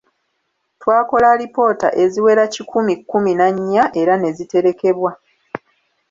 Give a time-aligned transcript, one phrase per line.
[0.81, 5.11] Twakola alipoota eziwera kikumi kkumi na nnya era ne ziterekebwa.